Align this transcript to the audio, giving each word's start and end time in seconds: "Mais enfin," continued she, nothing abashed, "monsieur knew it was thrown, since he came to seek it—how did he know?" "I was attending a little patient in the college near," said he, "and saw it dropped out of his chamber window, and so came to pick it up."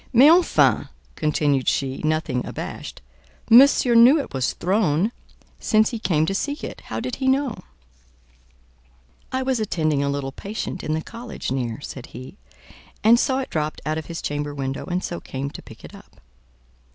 "Mais 0.11 0.31
enfin," 0.31 0.89
continued 1.15 1.67
she, 1.67 1.97
nothing 1.99 2.43
abashed, 2.43 3.03
"monsieur 3.51 3.93
knew 3.93 4.19
it 4.19 4.33
was 4.33 4.53
thrown, 4.53 5.11
since 5.59 5.91
he 5.91 5.99
came 5.99 6.25
to 6.25 6.33
seek 6.33 6.63
it—how 6.63 6.99
did 6.99 7.17
he 7.17 7.27
know?" 7.27 7.53
"I 9.31 9.43
was 9.43 9.59
attending 9.59 10.03
a 10.03 10.09
little 10.09 10.31
patient 10.31 10.83
in 10.83 10.95
the 10.95 11.03
college 11.03 11.51
near," 11.51 11.81
said 11.81 12.07
he, 12.17 12.39
"and 13.03 13.19
saw 13.19 13.41
it 13.41 13.51
dropped 13.51 13.79
out 13.85 13.99
of 13.99 14.07
his 14.07 14.23
chamber 14.23 14.55
window, 14.55 14.85
and 14.87 15.03
so 15.03 15.19
came 15.19 15.51
to 15.51 15.61
pick 15.61 15.85
it 15.85 15.93
up." 15.93 16.19